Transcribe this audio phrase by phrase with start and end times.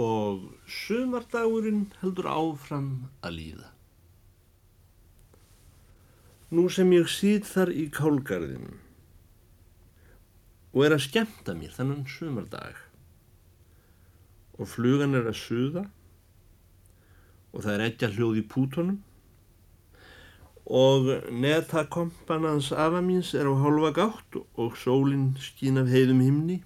[0.00, 2.90] og sumardagurinn heldur áfram
[3.26, 3.68] að líða.
[6.50, 8.78] Nú sem ég sýt þar í kálgarðinu
[10.70, 12.78] og er að skemta mér þannan sumardag
[14.60, 15.84] og flugan er að suða
[17.50, 18.98] og það er ekki hljóð í pútonum
[20.70, 26.60] og netakompanans afa míns er á hálfa gátt og sólinn skín af heiðum himni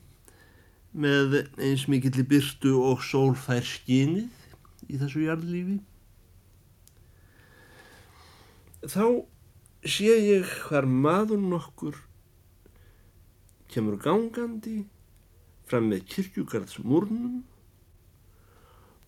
[0.95, 5.79] með eins mikill byrtu og sólfær skínið í þessu jarðlífi.
[8.85, 9.07] Þá
[9.85, 11.99] sé ég hvar maður nokkur
[13.73, 14.85] kemur gangandi
[15.69, 17.43] fram með kirkjugarðsmúrnum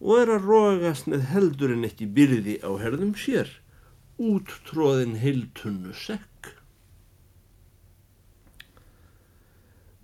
[0.00, 3.52] og er að rógast með heldur en ekki byrði á herðum sér
[4.16, 6.52] úttróðin heiltunnu sekk.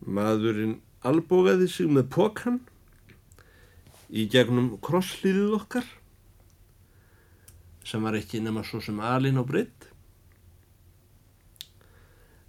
[0.05, 2.59] Maðurinn albógaði sig með pokan
[4.13, 5.89] í gegnum krosslíðið okkar
[7.87, 9.89] sem var ekki nema svo sem alin á breytt.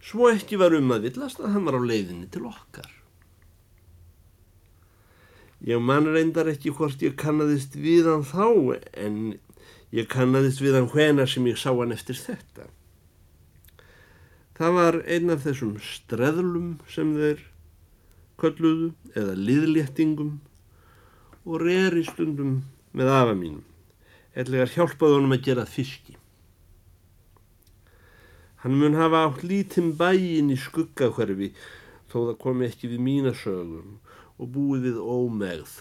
[0.03, 2.91] Svo ekki var um að villast að hann var á leiðinni til okkar.
[5.63, 9.19] Ég man reyndar ekki hvort ég kannadist við hann þá en
[9.93, 12.65] Ég kannadist við hann hvena sem ég sá hann eftir þetta.
[14.57, 17.43] Það var einn af þessum streðlum sem þeir
[18.41, 20.33] kölluðu eða liðléttingum
[21.43, 22.61] og reyri stundum
[22.95, 23.63] með afa mínum.
[24.33, 26.17] Ellegar hjálpaði honum að gera fiski.
[28.63, 31.51] Hann mun hafa átt lítinn bæin í skuggahverfi
[32.09, 33.97] þó það komi ekki við mínasögum
[34.39, 35.73] og búið við ómegð.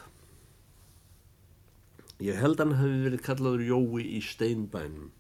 [2.23, 5.11] Ég held hann hafi verið kallaður Jói í steinbænum.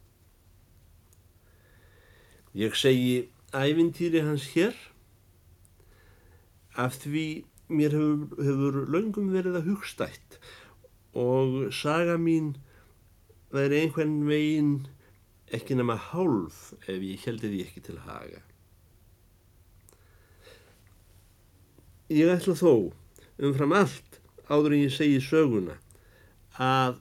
[2.58, 4.76] Ég segi ævintýri hans hér
[6.76, 7.26] af því
[7.72, 10.38] mér hefur, hefur löngum verið að hugstætt
[11.18, 12.54] og saga mín
[13.52, 14.74] væri einhvern veginn
[15.52, 18.40] ekki nema hálf ef ég heldi því ekki til haga.
[22.12, 22.74] Ég ætla þó
[23.42, 25.78] umfram allt áður en ég segi söguna
[26.60, 27.00] að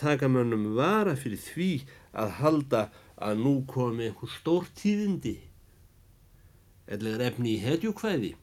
[0.00, 1.70] taka mönnum vara fyrir því
[2.12, 2.82] að halda
[3.16, 5.36] að nú komi einhver stórtíðindi
[6.88, 8.34] eða efni í hetjúkvæði.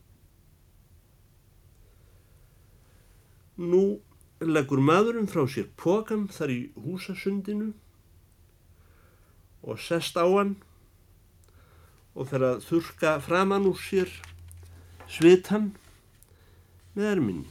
[3.56, 4.02] Nú
[4.44, 7.72] leggur maðurinn frá sér pokan þar í húsasundinu
[9.64, 10.58] og sest á hann
[12.16, 14.12] og fer að þurka framann úr sér
[15.08, 15.72] svitan
[16.96, 17.48] með erminni.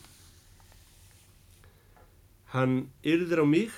[2.55, 3.73] Hann yrðir á mig,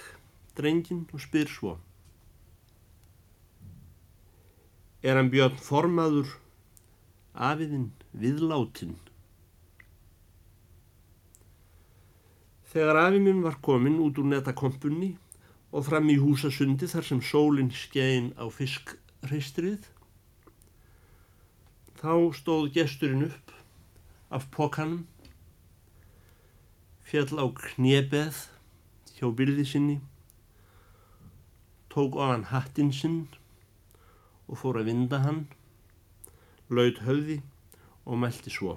[0.59, 1.79] drengin, og spyr svo.
[5.01, 6.37] Er hann björn formaður
[7.33, 8.99] afiðinn viðláttinn?
[12.66, 15.12] Þegar afi minn var komin út úr netakompunni
[15.71, 19.87] og fram í húsasundi þar sem sólinn skein á fiskreistrið,
[22.00, 23.53] þá stóð gesturinn upp
[24.34, 25.04] af pokanum,
[27.06, 28.43] fjall á kniebeð
[29.16, 29.98] hjá byrði sinni,
[31.93, 33.22] tók hann hattinn sinn
[34.50, 35.44] og fór að vinda hann,
[36.69, 37.38] laud höfði
[38.04, 38.77] og meldi svo.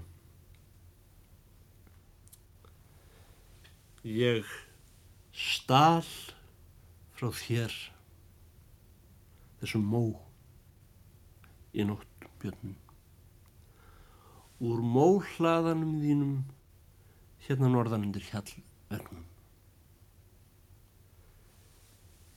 [4.04, 4.46] Ég
[5.36, 6.06] stál
[7.12, 7.74] frá þér
[9.60, 10.04] þessum mó
[11.76, 12.78] í nótt björnum.
[14.64, 16.34] Úr móhlaðanum þínum
[17.44, 19.28] hérna norðan undir hjallverknum.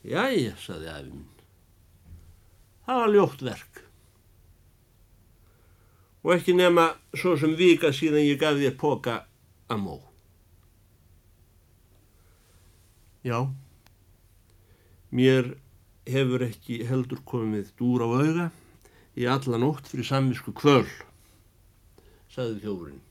[0.03, 1.29] Jæja, saði afi minn.
[2.87, 3.85] Það var ljótt verk.
[6.27, 9.23] Og ekki nema svo sem vika síðan ég gaf þér póka
[9.71, 10.01] að mó.
[13.23, 13.47] Já,
[15.15, 15.53] mér
[16.11, 18.47] hefur ekki heldur komið dúr á auga
[19.15, 20.89] í alla nótt fyrir samvisku kvöl,
[22.33, 23.03] saði þjófurinn.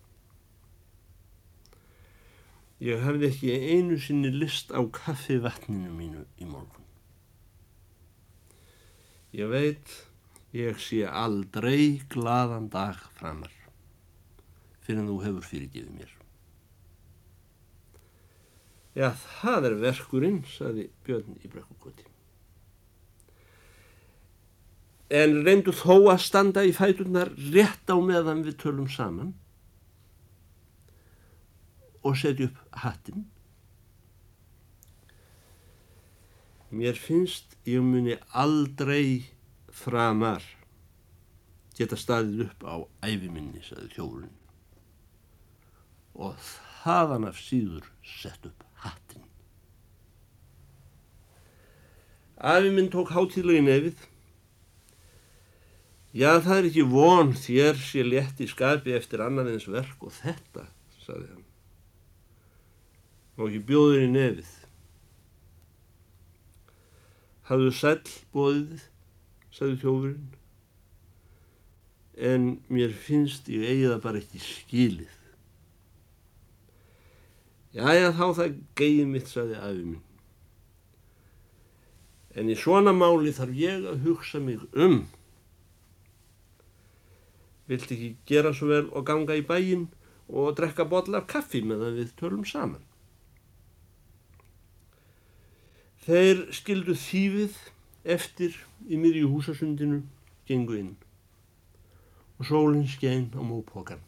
[2.82, 6.88] Ég hafði ekki einu sinni list á kaffivatninu mínu í morgun.
[9.38, 9.94] Ég veit,
[10.52, 13.54] ég sé aldrei gladan dag framar
[14.82, 16.21] fyrir en þú hefur fyrirgefið mér.
[18.98, 19.12] Já,
[19.42, 22.08] það er verkurinn, saði Björn í brekkukoti.
[25.12, 29.34] En reyndu þó að standa í fætunar rétt á meðan við tölum saman
[32.02, 33.26] og setja upp hattinn
[36.72, 39.28] Mér finnst ég muni aldrei
[39.76, 40.46] framar
[41.76, 44.30] geta staðið upp á æfiminni, saði þjórun.
[46.16, 46.40] Og
[46.86, 49.26] þaðan af síður sett upp hattin.
[52.38, 54.08] Afi minn tók hátíðlögin efið.
[56.12, 60.12] Já, það er ekki von þér sé létt í skapi eftir annan eins verk og
[60.18, 60.66] þetta,
[61.06, 61.46] saði hann.
[63.38, 64.52] Má ekki bjóður í nefið.
[67.48, 68.84] Hafðu sæll bóðið,
[69.56, 70.28] saði þjófurinn,
[72.32, 75.21] en mér finnst ég eigiða bara ekki skilið.
[77.72, 80.02] Jæja, þá það geið mitt, saði afi minn.
[82.36, 85.02] En í svona máli þarf ég að hugsa mig um.
[87.72, 89.88] Vilt ekki gera svo vel og ganga í bæin
[90.28, 92.84] og drekka botla af kaffi meðan við tölum saman?
[96.04, 97.58] Þeir skildu þýfið
[98.16, 98.56] eftir
[98.90, 100.02] í myrju húsasundinu,
[100.50, 100.96] gengu inn
[102.42, 104.02] og sólinn skein á mópokan.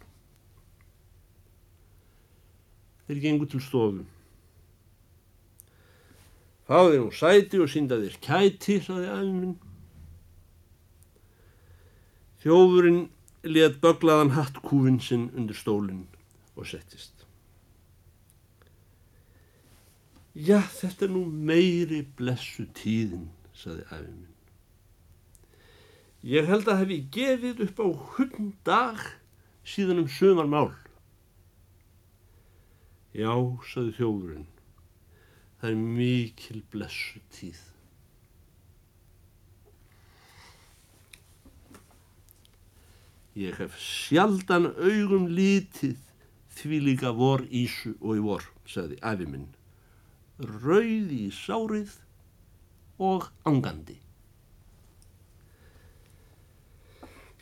[3.07, 4.03] Þeir gengu til stofum.
[6.67, 9.57] Fáði nú sæti og síndaði þér kæti, saði aðminn.
[12.43, 13.01] Þjófurinn
[13.43, 16.05] let böglaðan hattkúfin sinn undir stólinn
[16.55, 17.25] og settist.
[20.33, 24.31] Já, þetta er nú meiri blessu tíðin, saði aðminn.
[26.23, 29.03] Ég held að hefi gefið upp á hundag
[29.67, 30.71] síðan um sömar mál.
[33.13, 33.33] Já,
[33.69, 34.49] saði þjófurinn.
[35.61, 37.59] Það er mikil blessu tíð.
[43.37, 46.01] Ég hef sjaldan augum lítið
[46.57, 49.47] því líka vor ísu og í vor, sagði afi minn.
[50.65, 51.95] Rauð í sárið
[53.01, 53.97] og angandi.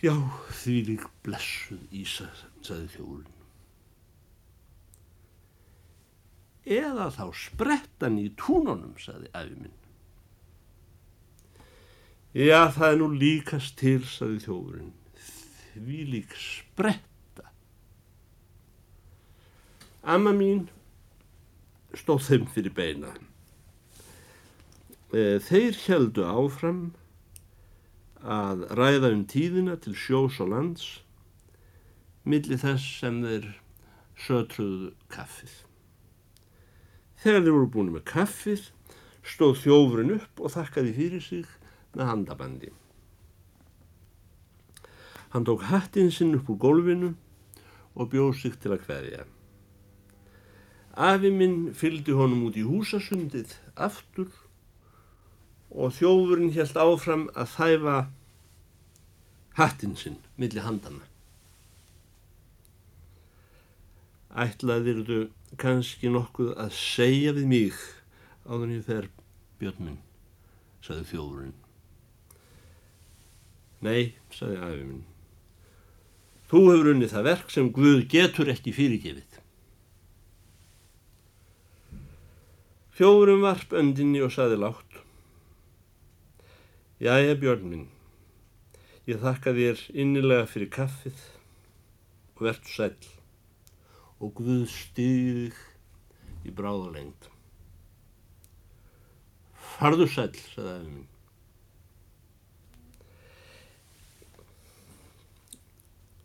[0.03, 0.15] Já,
[0.63, 3.40] því lík blessuð ísa, sagði þjólun.
[6.65, 9.77] Eða þá sprettan í túnunum, saði afi minn.
[12.31, 14.93] Já, það er nú líkast til, saði þjófurinn,
[15.73, 17.49] því lík spretta.
[20.01, 20.69] Amma mín
[21.97, 23.11] stóð þeim fyrir beina.
[25.11, 26.93] E, þeir heldu áfram
[28.21, 30.85] að ræða um tíðina til sjós og lands
[32.23, 33.49] millir þess sem þeir
[34.21, 35.70] sötruðu kaffið.
[37.21, 38.69] Þegar þeir voru búin með kaffið
[39.21, 41.49] stóð þjófurinn upp og þakkaði fyrir sig
[41.93, 42.71] með handabandi.
[45.31, 47.11] Hann tók hattinn sinn upp úr gólfinu
[47.95, 49.27] og bjóð sig til að hverja.
[50.91, 54.33] Afi minn fylgdi honum út í húsasundið aftur
[55.71, 57.95] og þjófurinn helt áfram að þæfa
[59.61, 61.10] hattinn sinn millir handana.
[64.41, 65.17] Ætlaðir þú
[65.59, 67.81] kannski nokkuð að segja við mig
[68.47, 69.09] áður en ég fer
[69.59, 69.99] björn minn,
[70.81, 71.57] saði þjóðurinn.
[73.85, 75.05] Nei, saði afi minn,
[76.49, 79.37] þú hefur unnið það verk sem Guð getur ekki fyrirgefið.
[82.97, 84.99] Þjóðurinn varp öndinni og saði látt.
[87.01, 87.87] Jæja björn minn,
[89.09, 91.25] ég þakka þér innilega fyrir kaffið
[92.37, 92.93] og verðt sæl
[94.21, 95.57] og Guð stýðið
[96.45, 97.29] í bráðalengd.
[99.71, 101.07] Farðu sæl, sagði aðeins minn.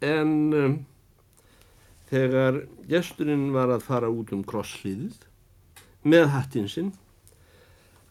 [0.07, 0.75] En um,
[2.11, 2.61] þegar
[2.91, 5.25] gesturinn var að fara út um krosslíðið
[6.07, 6.93] með hattinn sinn,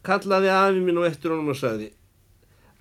[0.06, 1.92] kallaði afi minn og eftir honum og sagði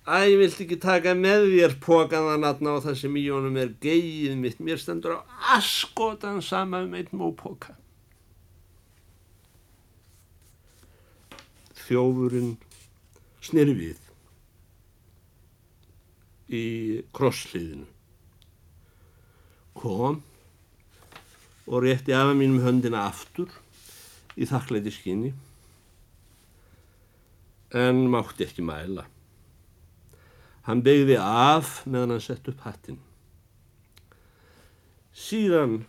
[0.05, 3.71] Æ, ég vilt ekki taka með þér pókaðan aðna á það sem í honum er
[3.81, 4.59] geið mitt.
[4.61, 5.19] Mér stendur á
[5.57, 7.73] askotan sama um einn mópóka.
[11.87, 12.53] Þjófurinn
[13.41, 14.03] sneri við
[16.53, 16.63] í
[17.17, 17.89] krossliðinu.
[19.81, 20.21] Kom
[21.65, 23.49] og rétti afa mínum höndina aftur
[24.37, 25.33] í þakklæti skinni
[27.73, 29.09] en mátti ekki mæla.
[30.65, 32.97] Hann begði af meðan hann sett upp hattin.
[35.15, 35.83] Síðan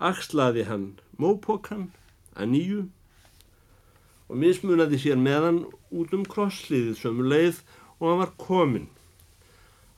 [0.00, 0.86] axlaði hann
[1.20, 1.90] mópokan
[2.32, 2.80] að nýju
[4.30, 7.60] og mismunaði sér meðan út um krossliðið sömu leið
[7.98, 8.88] og hann var komin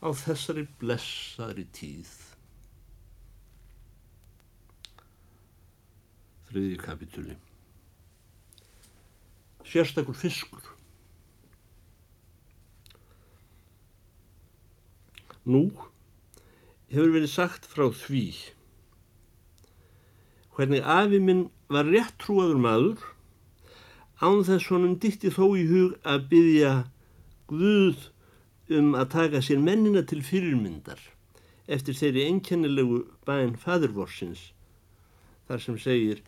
[0.02, 2.11] á þessari blessaðri tíð.
[6.50, 7.38] Þriði kapitúli.
[9.68, 10.64] Sérstakur fiskur.
[15.44, 15.64] Nú
[16.92, 18.26] hefur verið sagt frá því
[20.52, 23.06] hvernig afi minn var rétt trúaður maður
[24.22, 26.75] án þess honum dýtti þó í hug að byggja
[27.52, 28.08] Guð
[28.72, 31.00] um að taka sér mennina til fyrirmyndar
[31.66, 34.50] eftir þeirri einkennilegu bæn fadurvorsins
[35.49, 36.22] þar sem segir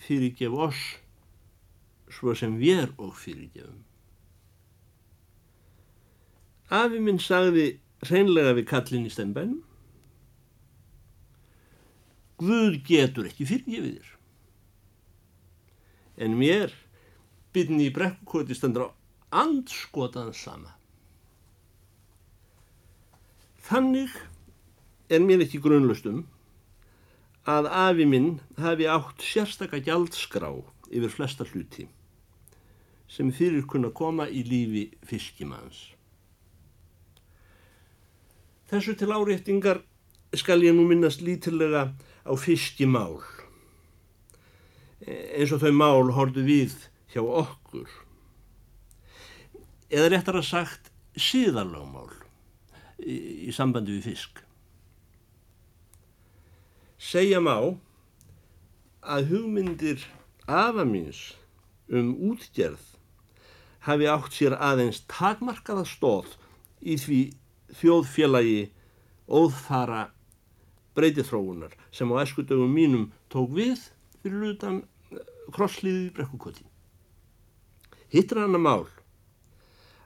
[0.00, 0.82] fyrirgef oss
[2.10, 3.84] svo sem við og fyrirgefum.
[6.70, 9.60] Afi minn sagði hreinlega við kallin í stembænum
[12.40, 14.12] Guð getur ekki fyrirgefið þér.
[16.24, 16.72] En mér
[17.52, 18.96] byrni í brekkukoti standra á
[19.42, 20.72] andskotaðan sama.
[23.68, 24.16] Þannig
[25.12, 26.24] er mér ekki grunlustum
[27.50, 30.50] að afi minn hafi átt sérstakka gjaldskrá
[30.88, 31.90] yfir flesta hluti
[33.10, 35.90] sem fyrir kunna koma í lífi fiskimanns.
[38.70, 39.82] Þessu til áréttingar
[40.38, 41.88] skal ég nú minnast lítilega
[42.22, 43.18] á fiskimál
[45.10, 46.76] eins og þau mál hordu við
[47.10, 47.88] hjá okkur
[49.90, 52.12] eða réttar að sagt síðarlagmál
[53.02, 54.42] í, í sambandi við fisk.
[57.00, 57.56] Segja má
[59.00, 60.04] að hugmyndir
[60.46, 61.32] afamins
[61.90, 62.84] um útgerð
[63.88, 66.36] hafi átt sér aðeins takmarkaða stóð
[66.80, 67.20] í því
[67.78, 68.70] þjóðfélagi
[69.30, 70.08] óðfara
[70.98, 73.86] breytithróunar sem á eskudögum mínum tók við
[74.22, 74.82] fyrir utan
[75.54, 76.66] krosslíðið í brekkukoti.
[78.10, 78.88] Hittir hann að mál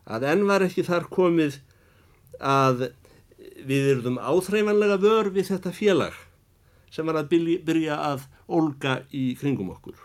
[0.04, 1.58] að enn var ekki þar komið
[2.44, 2.90] að
[3.64, 6.16] við erum áþreifanlega vör við þetta félag
[6.92, 7.32] sem var að
[7.64, 9.96] byrja að olga í kringum okkur.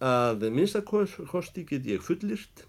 [0.00, 2.64] Að minnstakosti get ég fullirt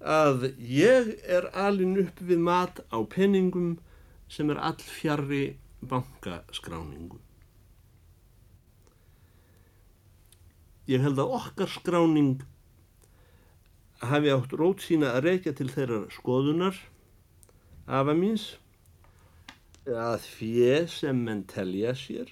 [0.00, 3.78] að ég er alin upp við mat á penningum
[4.28, 7.18] sem er all fjari bankaskráningu.
[10.86, 12.44] Ég held að okkar skráning
[14.04, 16.78] hafi átt rót sína að reykja til þeirrar skoðunar
[17.86, 18.56] afa míns
[19.86, 22.30] að fjeð sem menn telja sér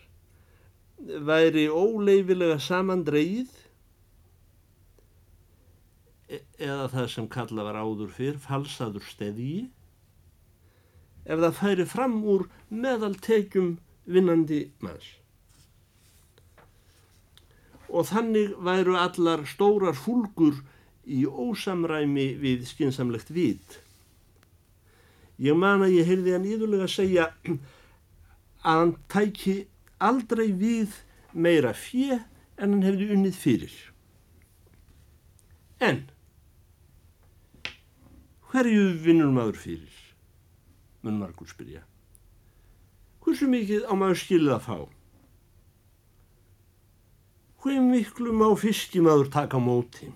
[1.26, 3.50] væri óleifilega samandreið
[6.28, 9.66] eða það sem kalla var áður fyrr falsaður steðji
[11.24, 15.06] ef það færi fram úr meðaltekjum vinnandi manns.
[17.88, 20.58] Og þannig væru allar stórar fúlgur
[21.04, 23.78] í ósamræmi við skinsamlegt vit.
[25.40, 27.28] Ég man að ég heyrði hann íðulega að segja
[28.68, 29.56] að hann tæki
[30.02, 31.00] aldrei við
[31.32, 32.20] meira fjö
[32.56, 33.74] en hann hefði unnið fyrir.
[35.82, 36.04] En
[38.54, 40.04] hverju vinnur maður fyrir?
[41.04, 41.84] mun margur spyrja.
[43.24, 44.76] Hversu mikið á maður skilða fá?
[47.60, 50.10] Hvað miklu má fiskimaður taka móti?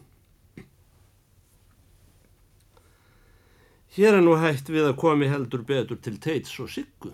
[3.96, 7.12] Hér er nú hægt við að komi heldur betur til teits og siggu.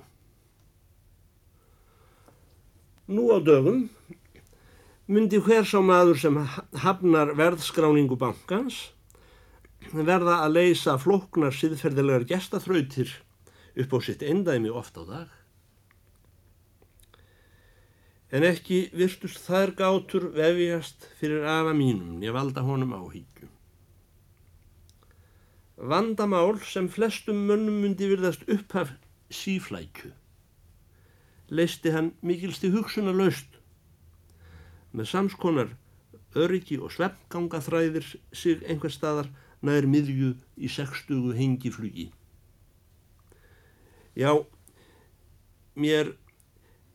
[3.10, 3.86] Nú á dögum
[5.06, 6.38] myndi hver sá maður sem
[6.82, 8.93] hafnar verðskráningu bankans
[9.92, 13.10] verða að leysa floknar siðferðilegar gestaþrautir
[13.82, 15.30] upp á sitt endæmi oft á dag.
[18.34, 23.50] En ekki virtust þær gátur vefjast fyrir afa mínum nýja valda honum áhyggjum.
[25.76, 28.94] Vandamál sem flestum mönnum myndi virðast upphaf
[29.30, 30.10] síflækju.
[31.50, 33.58] Leisti hann mikilsti hugsunar laust
[34.94, 35.74] með samskonar
[36.34, 39.30] öryggi og sveppganga þræðir sig einhver staðar
[39.64, 42.10] nær miðju í sextugu hengiflugi.
[44.14, 44.30] Já,
[45.74, 46.12] mér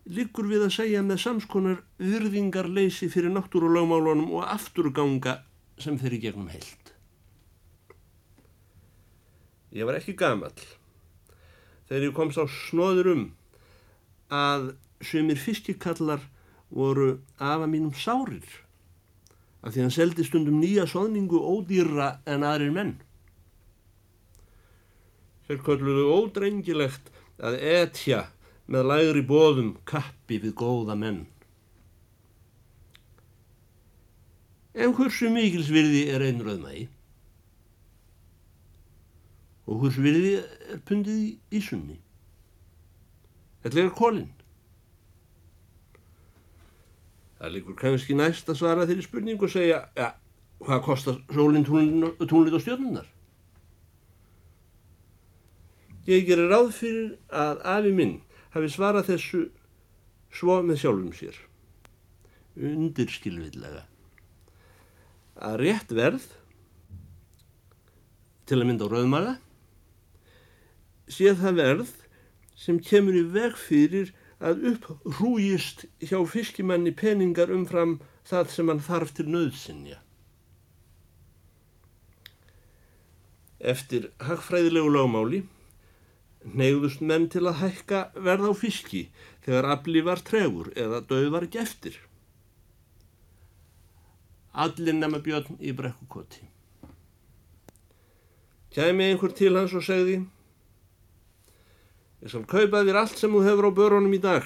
[0.10, 5.40] likur við að segja með samskonar virðingarleysi fyrir náttúrulagmálunum og afturganga
[5.80, 6.94] sem fyrir gegnum heilt.
[9.76, 10.56] Ég var ekki gamal
[11.90, 13.28] þegar ég kom sá snóður um
[14.34, 14.72] að
[15.06, 16.24] sömur fiskikallar
[16.70, 18.46] voru afa mínum sárir
[19.62, 22.94] af því hann seldi stundum nýja soðningu ódýra en aðrir menn.
[25.48, 27.10] Þeir kolluðu ódrengilegt
[27.42, 28.28] að etja
[28.70, 31.24] með lægri bóðum kappi við góða menn.
[34.80, 36.86] En hversu mikilsvirði er einn rauðmægi?
[39.70, 41.98] Og hversu virði er pundið í, sunni?
[43.66, 44.30] Þetta er kólinn.
[47.40, 50.10] Það líkur kannski næst að svara þeirri spurningu og segja, ja,
[50.60, 53.08] hvað kostar sólinn túnlit og stjórnunar?
[56.10, 58.18] Ég gerir ráð fyrir að afi minn
[58.56, 59.46] hafi svarað þessu
[60.34, 61.38] svo með sjálfum sér.
[62.60, 63.86] Undirskilvillega.
[65.40, 66.26] Að rétt verð
[68.50, 69.36] til að mynda á rauðmaga,
[71.08, 71.92] sé það verð
[72.60, 77.98] sem kemur í veg fyrir að upprújist hjá fiskimanni peningar umfram
[78.30, 80.00] það sem hann þarf til nöðsinja.
[83.60, 85.42] Eftir hagfræðilegu lögmáli
[86.48, 89.02] neyðust menn til að hækka verð á fiski
[89.44, 91.98] þegar afli var tregur eða döð var ekki eftir.
[94.56, 96.48] Allir nema björn í brekkukoti.
[98.72, 100.22] Kæmi einhver til hans og segði
[102.20, 104.44] Ég skal kaupa þér allt sem þú hefur á börunum í dag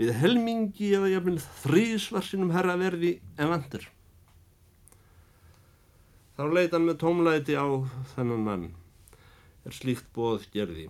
[0.00, 3.82] við helmingi eða jafnvel þrísvarsinum herra verði en vandur.
[6.36, 7.68] Þá leita hann með tómlæti á
[8.14, 8.68] þennan mann,
[9.64, 10.86] er slíkt bóð gerði.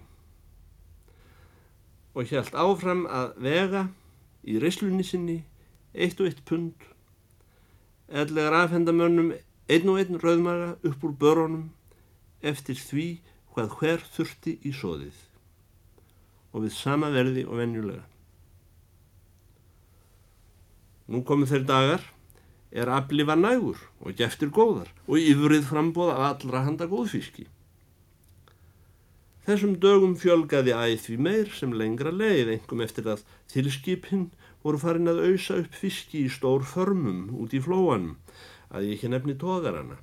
[2.15, 3.87] Og hjælt áfram að vega
[4.47, 5.41] í reyslunni sinni
[5.95, 6.75] eitt og eitt pund,
[8.11, 9.35] ellegar afhendamönnum
[9.71, 11.67] einn og einn rauðmaga upp úr börunum
[12.43, 13.09] eftir því
[13.55, 15.30] hvað hver þurfti í sóðið
[16.53, 18.07] og við sama verði og venjulega.
[21.11, 22.03] Nú komu þeir dagar,
[22.71, 27.49] er aflifa nægur og geftir góðar og yfrið frambóða allra handa góðfíski.
[29.47, 34.29] Þessum dögum fjölgaði æð því meir sem lengra leið, engum eftir að þilskipinn
[34.63, 38.19] voru farin að auðsa upp fiski í stór förmum út í flóanum,
[38.71, 39.99] að ég ekki nefni tóðarana.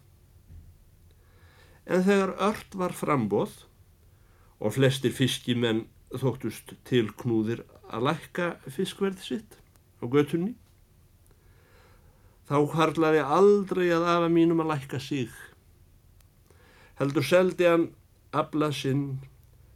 [1.87, 3.61] En þegar ört var frambóð
[4.59, 9.57] og flestir fiskimenn þóttust til knúðir að lækka fiskverð sitt
[9.99, 10.53] á götunni.
[12.47, 15.33] Þá harlaði aldrei að afa mínum að lækka sig.
[16.99, 17.89] Heldur seldi hann
[18.31, 19.19] abla sinn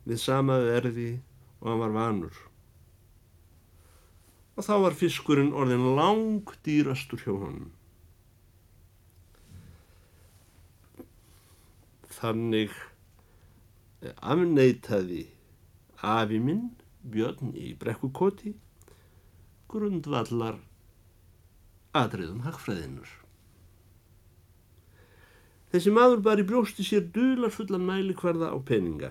[0.07, 1.11] við sama verði
[1.59, 2.39] og hann var vanur.
[4.55, 7.69] Og þá var fiskurinn orðin lang dýrastur hjá honum.
[12.11, 12.73] Þannig
[14.21, 15.25] afneitaði
[16.01, 16.69] afi minn,
[17.01, 18.51] Björn í brekkukoti,
[19.71, 20.59] grundvallar
[21.97, 23.09] atriðum hagfræðinur.
[25.71, 29.09] Þessi maður bar í brjósti sér dular fullan mælikvarða á peninga.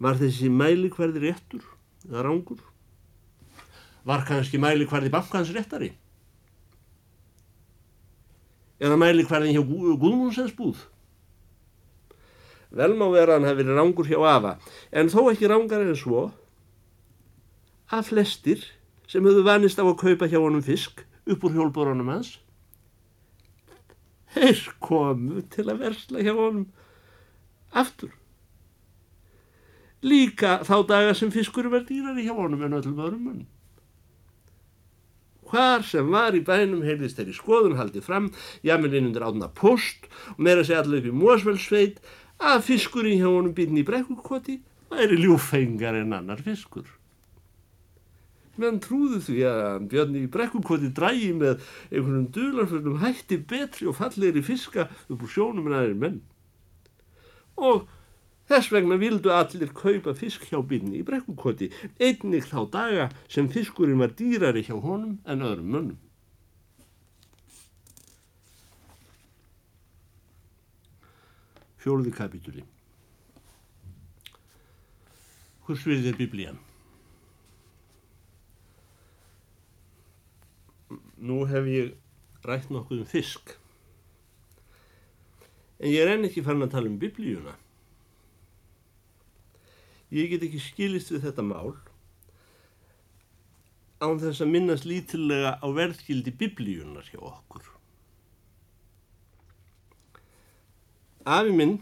[0.00, 1.64] Var þessi mælikvarði réttur
[2.06, 2.60] eða rángur?
[4.06, 5.90] Var kannski mælikvarði bankans réttari?
[8.78, 10.84] Eða mælikvarðin hjá Guðmundsens búð?
[12.76, 14.56] Vel má vera hann hafi verið rángur hjá afa,
[14.92, 16.26] en þó ekki rángar en svo
[17.88, 18.64] að flestir
[19.08, 22.36] sem höfðu vanist á að kaupa hjá honum fisk upp úr hjólborunum hans,
[24.34, 26.66] þeir komu til að versla hjá honum
[27.72, 28.12] aftur.
[30.06, 33.46] Líka þá daga sem fiskur verð dýrari hjá honum en öllum öðrum munum.
[35.46, 38.32] Hvar sem var í bænum heyrðist þeirri skoðun haldið fram,
[38.66, 42.00] jamilinn undir átna post og meira segja allir upp í Mósvelsveit
[42.42, 44.60] að fiskurinn hjá honum býrn í brekkukoti
[44.92, 46.86] væri ljúfengar en annar fiskur.
[48.56, 51.58] Menn trúðu því að Björn í brekkukoti drægi með
[51.90, 56.16] einhvernum dularförnum hætti betri og fallegri fiska upp úr sjónum en aðeins menn.
[57.56, 57.84] Og
[58.48, 61.68] þess vegna vildu allir kaupa fisk hjá býrni í brekkukoti,
[62.00, 66.05] einnig þá daga sem fiskurinn var dýrari hjá honum en öðrum mönnum.
[71.86, 72.64] Fjóruði kapitúli.
[75.62, 76.56] Hvers við er biblían?
[81.22, 81.92] Nú hef ég
[82.42, 83.54] rætt nokkuð um fisk.
[85.78, 87.54] En ég er enn ekki fann að tala um biblíuna.
[90.10, 91.70] Ég get ekki skilist við þetta mál
[94.02, 97.75] án þess að minnast lítilega á verðskildi biblíunar hjá okkur.
[101.26, 101.80] Afi minn,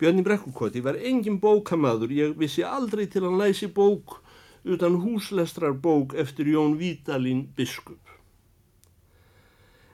[0.00, 4.16] Björn í Brekkukoti, var engin bókamaður, ég vissi aldrei til hann læsi bók
[4.64, 8.00] utan húslestrar bók eftir Jón Vítalín biskup.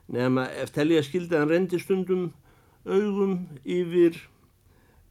[0.08, 2.30] Nefna eftir helgi að skildi hann rendi stundum
[2.86, 4.16] augum yfir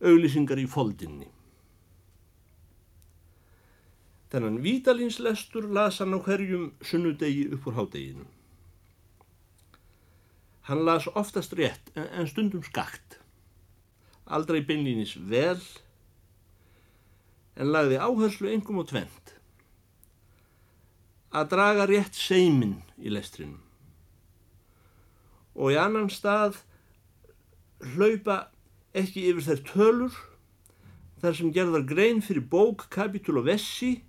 [0.01, 1.27] auglýsingar í foldinni.
[4.31, 8.25] Þennan Vítalíns lestur las hann á hverjum sunnudegi upp úr hádeginu.
[10.65, 13.19] Hann las oftast rétt en stundum skakt
[14.25, 15.61] aldrei beinlýnis vel,
[17.55, 19.33] en lagði áherslu engum og tvent.
[21.35, 23.61] Að draga rétt seimin í lestrinum.
[25.55, 26.61] Og í annan stað
[27.95, 28.49] hlaupa
[28.95, 30.17] ekki yfir þær tölur
[31.21, 34.03] þar sem gerðar grein fyrir bók, kapitúl og vessi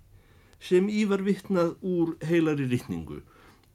[0.63, 3.21] sem ívar vittnað úr heilari rítningu,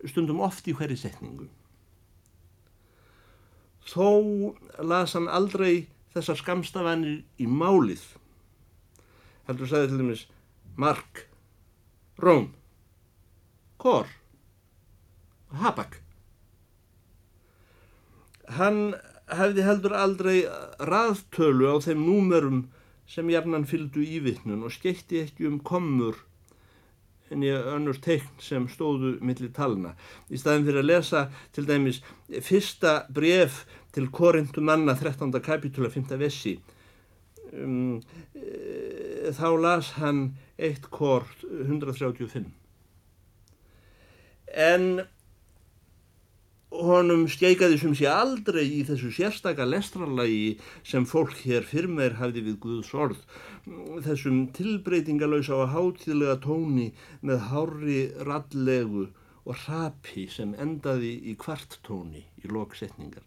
[0.05, 1.49] stundum oft í hverju setningu.
[3.89, 8.03] Þó las hann aldrei þessar skamstafanir í málið.
[9.49, 10.27] Heldur sagði til dæmis
[10.79, 11.27] Mark,
[12.23, 12.51] Róm,
[13.83, 14.07] Kor,
[15.63, 15.99] Habak.
[18.53, 18.95] Hann
[19.33, 20.37] hefði heldur aldrei
[20.89, 22.63] raðtölu á þeim númerum
[23.09, 26.21] sem jafnan fylgdu í vittnun og skeitti ekki um komur
[27.41, 29.95] ég önnur teikn sem stóðu millir talna.
[30.29, 31.23] Í staðin fyrir að lesa
[31.57, 32.03] til dæmis
[32.45, 35.33] fyrsta bref til Korintu manna 13.
[35.41, 36.13] kapitúla 5.
[36.21, 36.59] vessi
[37.53, 38.01] um,
[38.35, 42.49] e, þá las hann eitt kort 135
[44.53, 45.03] en
[46.73, 50.59] honum skeikaði sem sé aldrei í þessu sérstaka lestralagi
[50.89, 53.19] sem fólk hér fyrir meir hafði við Guðs orð.
[54.07, 59.11] Þessum tilbreytingalösa og hátíðlega tóni með hári rallegu
[59.43, 63.27] og rapi sem endaði í kvarttóni í loksetningar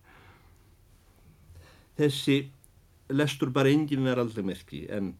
[2.00, 2.38] þessi
[3.16, 5.14] lestur bara engin verð aldrei merki en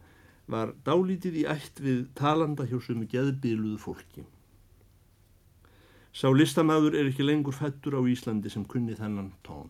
[0.52, 4.26] var dálítið í ætt við talanda hjá sumu geðbiluðu fólki
[6.16, 9.68] Sá listamæður er ekki lengur fættur á Íslandi sem kunni þennan tón.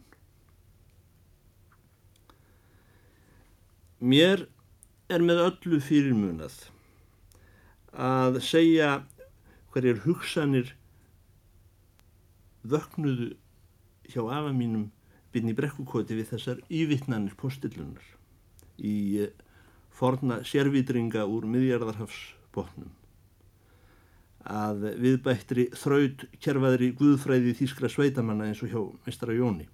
[3.98, 4.44] Mér
[5.10, 6.60] er með öllu fyrirmunað
[8.06, 8.90] að segja
[9.74, 10.70] hverjir hugsanir
[12.62, 13.32] vöknuðu
[14.12, 14.92] hjá afa mínum
[15.34, 18.06] byrni brekkukoti við þessar yvittnanir postillunar
[18.78, 19.26] í
[19.96, 22.94] forna sérvitringa úr miðjarðarhafsbótnum
[24.46, 29.66] að viðbættri þraut kjærfaðri guðfræði þýskra sveitamanna eins og hjá mestara Jóni.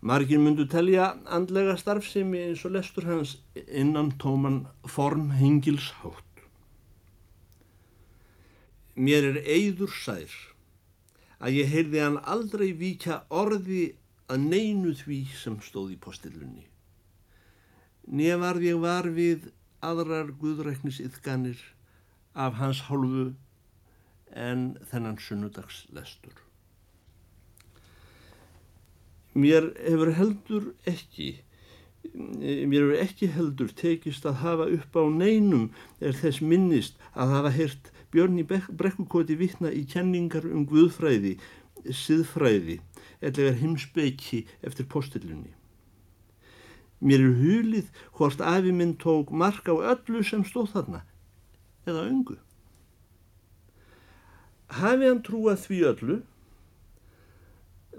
[0.00, 6.44] Margir myndu telja andlega starfsemi eins og lestur hans innan tóman form hengilshátt.
[8.96, 10.32] Mér er eigður sær
[11.40, 13.94] að ég heyrði hann aldrei vika orði
[14.28, 16.66] að neinu því sem stóð í postillunni.
[18.10, 19.48] Nefnarð ég var við
[19.84, 21.60] aðrar guðræknis yðganir
[22.34, 23.32] af hans hálfu
[24.36, 26.34] en þennan sunnudagslestur.
[29.34, 31.30] Mér hefur heldur ekki,
[32.14, 37.54] mér hefur ekki heldur tekist að hafa upp á neinum er þess minnist að hafa
[37.54, 41.36] heyrt Björn í brekkukoti vittna í kenningar um guðfræði,
[41.86, 42.80] siðfræði,
[43.22, 45.52] eða heimsbeiki eftir postillunni.
[46.98, 51.04] Mér er hulið hvort afi minn tók mark á öllu sem stóð þarna
[51.88, 52.36] eða öngu.
[54.80, 56.18] Hafi hann trúað því öllu,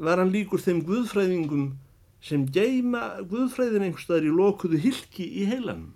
[0.01, 1.65] var hann líkur þeim guðfræðingum
[2.21, 5.91] sem geima guðfræðin einhverstaðar í lokuðu hilki í heilanum.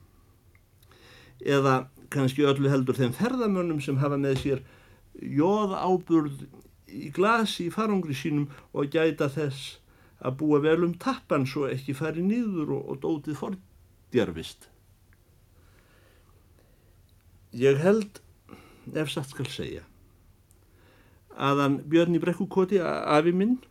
[1.45, 4.63] Eða kannski öllu heldur þeim ferðamönnum sem hafa með sér
[5.15, 6.45] jóð áburð
[6.91, 9.77] í glasi í farangri sínum og gæta þess
[10.25, 14.69] að búa vel um tappan svo ekki fari nýður og, og dótið fordjarfist.
[17.55, 18.19] Ég held,
[18.91, 19.85] ef satt skal segja,
[21.39, 23.61] að hann Björn í brekkukoti, afi minn,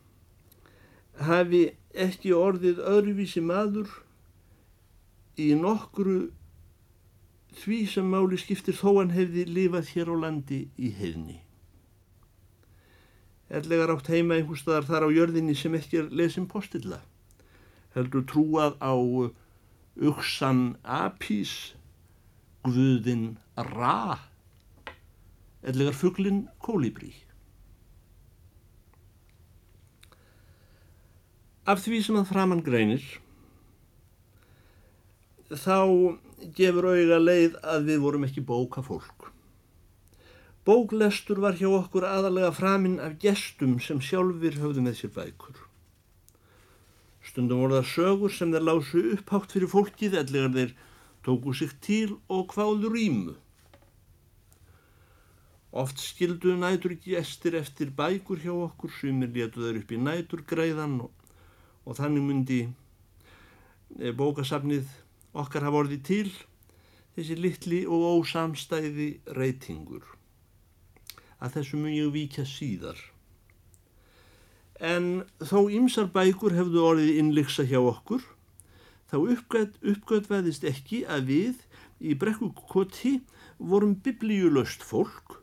[1.21, 3.93] hafi ekki orðið öðruvísi maður
[5.37, 6.31] í nokkru
[7.61, 11.39] því sem máli skiptir þó hann hefði lifað hér á landi í heilni.
[13.53, 17.03] Erlega rátt heima einhverstaðar þar á jörðinni sem ekki er lesin postilla.
[17.95, 18.97] Heldur trúað á
[19.95, 21.75] uksan apís
[22.65, 24.19] guðin Ra
[25.65, 27.13] ellegar fugglin Kólibrí.
[31.65, 33.05] Af því sem að framann greinir
[35.49, 36.19] þá
[36.57, 39.31] gefur auðga leið að við vorum ekki bóka fólk.
[40.65, 45.57] Bóklestur var hjá okkur aðalega framinn af gestum sem sjálfur höfðu með sér bækur.
[47.25, 50.77] Stundum voru það sögur sem þeir lásu upphátt fyrir fólkið ellegar þeir
[51.25, 53.37] tóku sig til og hvaðu rýmu.
[55.75, 61.11] Oft skildu nætur gestir eftir bækur hjá okkur, sumir letu þeir upp í næturgræðan og,
[61.83, 62.59] og þannig myndi
[63.99, 64.87] e, bókasafnið
[65.35, 66.31] okkar hafa orðið til
[67.17, 70.07] þessi litli og ósamstæði reytingur.
[71.43, 73.03] Að þessu mun ég víkja síðar.
[74.79, 78.23] En þó ymsar bækur hefðu orðið innliksa hjá okkur,
[79.11, 79.19] þá
[79.91, 83.19] uppgötvaðist ekki að við í brekkukoti
[83.59, 85.43] vorum biblíulöst fólk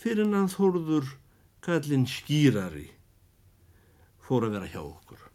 [0.00, 1.10] fyrir en að þórður
[1.64, 2.86] kallin skýrari
[4.24, 5.26] fór að vera hjá okkur.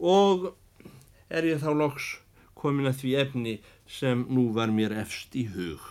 [0.00, 0.48] Og
[1.28, 2.08] er ég þá loks
[2.56, 3.54] komin að því efni
[3.90, 5.82] sem nú var mér efst í hug.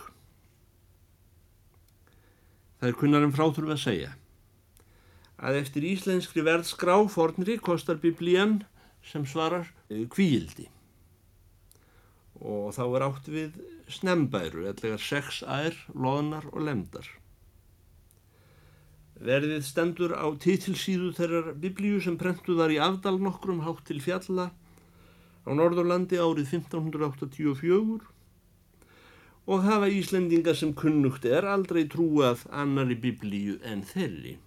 [2.80, 4.12] Það er kunnarum fráþurfi að segja
[5.44, 8.62] að eftir íslenskri verðskrá fornri kostar biblían
[9.04, 10.68] sem svarar kvíildi
[12.40, 17.06] og þá er átt við snembæru, ellegar sex ær, loðnar og lemdar.
[19.24, 24.50] Verðið stendur á titilsíðu þeirrar biblíu sem prentuðar í afdal nokkrum hátt til fjalla
[25.44, 28.10] á Norðurlandi árið 1584
[29.44, 34.38] og hafa Íslendinga sem kunnugt er aldrei trúað annari biblíu en þeirri.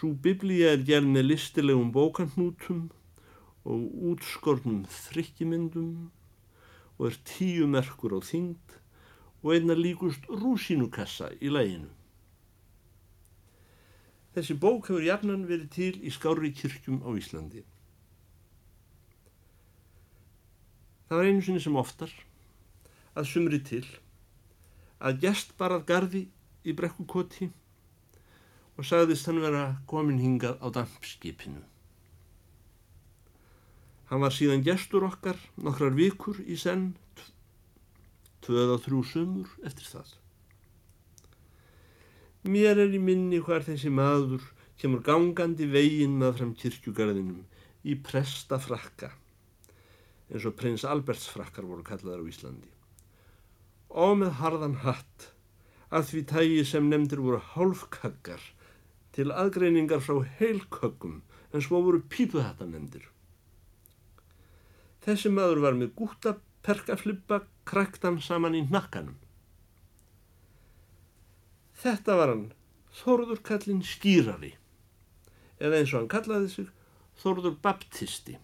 [0.00, 2.88] Svo biblíu er gerð með listilegum bókannútum
[3.70, 6.10] og útskornum þrykkimyndum
[6.98, 8.76] og er tíu merkur á þyngd
[9.40, 11.88] og einna líkust rúsínukassa í læginu.
[14.34, 17.64] Þessi bók hefur jafnan verið til í skári kirkjum á Íslandi.
[21.08, 22.12] Það var einu sinni sem oftar
[23.18, 23.86] að sumri til
[25.00, 26.22] að gest barað gardi
[26.62, 27.48] í brekkukoti
[28.76, 31.69] og sagðist hann vera komin hingað á dampskipinu.
[34.10, 36.92] Hann var síðan gestur okkar nokkrar vikur í senn,
[38.42, 40.16] tvöð á þrjú sumur eftir það.
[42.50, 44.42] Mér er í minni hvar þessi maður
[44.80, 47.44] kemur gangandi veginn með fram kirkjugarðinum
[47.84, 49.12] í presta frakka
[50.30, 52.70] eins og prins Alberts frakkar voru kallaðar á Íslandi
[53.90, 55.30] og með harðan hatt
[55.90, 58.42] að því tægi sem nefndir voru hálfkaggar
[59.16, 61.16] til aðgreiningar frá heilköggum
[61.50, 63.02] en svo voru pípuhatta nefndir.
[65.04, 66.36] Þessi maður var með gúta
[66.66, 69.16] perkaflippa kræktan saman í nakkanum
[71.80, 72.48] Þetta var hann,
[73.00, 74.50] Þorður kallinn skýrari,
[75.62, 76.66] eða eins og hann kallaði sig,
[77.22, 78.34] Þorður baptisti.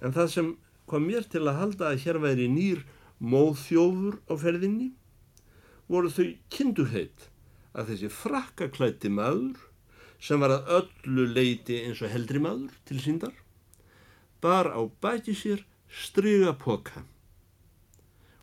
[0.00, 0.48] En það sem
[0.88, 2.80] kom mér til að halda að hér væri nýr
[3.20, 4.88] móðþjófur á ferðinni,
[5.92, 7.28] voru þau kinduheit
[7.76, 9.60] að þessi frakkaklætti maður,
[10.22, 13.36] sem var að öllu leiti eins og heldri maður til síndar,
[14.42, 17.04] bar á bæti sér stryga poka.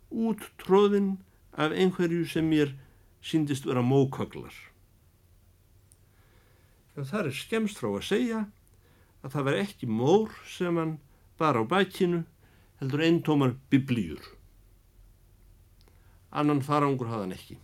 [0.10, 1.18] Út tróðinn
[1.54, 2.74] af einhverju sem mér
[3.22, 4.56] síndist vera mókaglar.
[6.96, 8.42] En það er skemst frá að segja
[9.24, 10.98] að það var ekki mór sem hann
[11.40, 12.24] bar á bækinu
[12.80, 14.24] heldur eintómar biblíur.
[16.32, 17.58] Annan farangur hafðan ekki.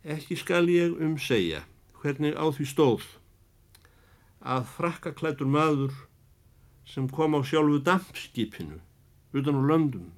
[0.00, 1.66] Ekki skal ég um segja
[2.00, 3.19] hvernig á því stóð
[4.40, 5.92] að frakkaklætur maður
[6.88, 8.80] sem kom á sjálfu dampskipinu
[9.36, 10.08] utan á löndum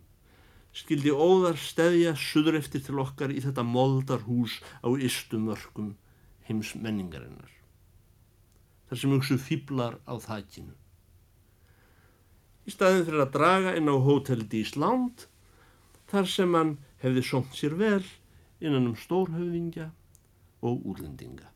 [0.72, 5.92] skildi óðar stefja suður eftir til okkar í þetta moldarhús á istumörkum
[6.48, 7.50] heims menningarinnar.
[8.88, 10.74] Þar sem hugsu fýblar á þakkinu.
[12.64, 15.26] Í staðin fyrir að draga inn á hótelið í Ísland,
[16.08, 18.04] þar sem hann hefði sónt sér vel
[18.62, 19.90] innan um stórhauðingja
[20.62, 21.51] og úrlendinga.